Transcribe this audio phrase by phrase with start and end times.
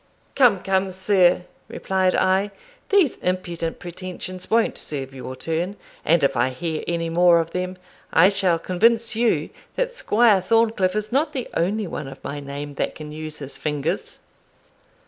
[0.33, 2.49] "Come, come, sir," replied I,
[2.89, 7.77] "these impudent pretensions won't serve your turn; and if I hear any more of them,
[8.11, 12.73] I shall convince you that Squire Thorncliff is not the only one of my name
[12.81, 14.17] that can use his fingers."